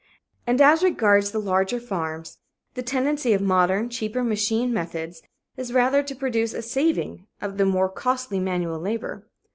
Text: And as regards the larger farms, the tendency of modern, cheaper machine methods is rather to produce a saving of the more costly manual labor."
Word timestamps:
And 0.47 0.59
as 0.61 0.81
regards 0.83 1.29
the 1.29 1.37
larger 1.39 1.79
farms, 1.79 2.39
the 2.73 2.81
tendency 2.81 3.33
of 3.33 3.41
modern, 3.43 3.87
cheaper 3.87 4.23
machine 4.23 4.73
methods 4.73 5.21
is 5.57 5.73
rather 5.73 6.01
to 6.01 6.15
produce 6.15 6.55
a 6.55 6.63
saving 6.63 7.27
of 7.39 7.59
the 7.59 7.65
more 7.67 7.87
costly 7.87 8.39
manual 8.39 8.79
labor." 8.79 9.27